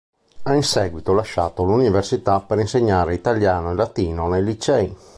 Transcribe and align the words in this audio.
Ha 0.41 0.55
in 0.55 0.63
seguito 0.63 1.13
lasciato 1.13 1.61
l'Università 1.63 2.39
per 2.39 2.57
insegnare 2.57 3.13
italiano 3.13 3.69
e 3.69 3.75
latino 3.75 4.27
nei 4.29 4.43
licei. 4.43 4.95